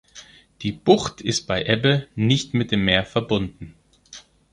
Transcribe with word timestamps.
Die 0.63 0.71
Bucht 0.71 1.21
ist 1.21 1.45
bei 1.45 1.63
Ebbe 1.63 2.07
nicht 2.15 2.55
mit 2.55 2.71
dem 2.71 2.83
Meer 2.85 3.05
verbunden. 3.05 3.75